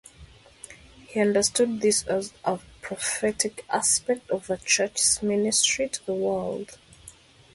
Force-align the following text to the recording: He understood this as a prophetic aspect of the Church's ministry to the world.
He 1.09 1.19
understood 1.21 1.79
this 1.81 2.01
as 2.07 2.33
a 2.43 2.57
prophetic 2.81 3.63
aspect 3.69 4.31
of 4.31 4.47
the 4.47 4.57
Church's 4.57 5.21
ministry 5.21 5.89
to 5.89 6.03
the 6.07 6.15
world. 6.15 6.79